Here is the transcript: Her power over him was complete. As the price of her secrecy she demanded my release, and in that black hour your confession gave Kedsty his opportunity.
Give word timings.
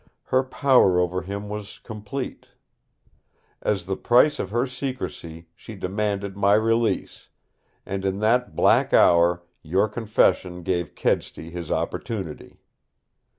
Her 0.23 0.41
power 0.41 0.99
over 0.99 1.21
him 1.21 1.47
was 1.47 1.77
complete. 1.77 2.47
As 3.61 3.85
the 3.85 3.95
price 3.95 4.39
of 4.39 4.49
her 4.49 4.65
secrecy 4.65 5.47
she 5.55 5.75
demanded 5.75 6.35
my 6.35 6.55
release, 6.55 7.29
and 7.85 8.03
in 8.03 8.17
that 8.17 8.55
black 8.55 8.93
hour 8.95 9.43
your 9.61 9.87
confession 9.87 10.63
gave 10.63 10.95
Kedsty 10.95 11.51
his 11.51 11.69
opportunity. 11.71 12.57